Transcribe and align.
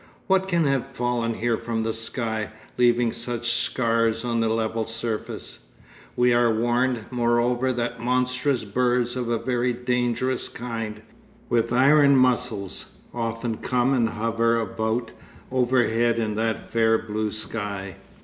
What 0.25 0.47
can 0.47 0.65
have 0.65 0.83
fallen 0.87 1.35
here 1.35 1.57
from 1.57 1.83
the 1.83 1.93
sky, 1.93 2.49
leaving 2.75 3.11
such 3.11 3.51
scars 3.51 4.25
on 4.25 4.39
the 4.39 4.49
level 4.49 4.83
surface? 4.83 5.59
We 6.15 6.33
are 6.33 6.51
warned, 6.51 7.05
moreover, 7.11 7.71
that 7.71 7.99
monstrous 7.99 8.63
birds 8.63 9.15
of 9.15 9.29
a 9.29 9.37
very 9.37 9.73
dangerous 9.73 10.49
kind, 10.49 11.03
with 11.49 11.71
iron 11.71 12.15
muscles, 12.15 12.93
often 13.13 13.57
come 13.57 13.93
and 13.93 14.09
hover 14.09 14.59
about 14.59 15.11
overhead 15.51 16.17
in 16.17 16.33
that 16.33 16.67
fair 16.67 16.97
blue 16.97 17.31
sky. 17.31 17.97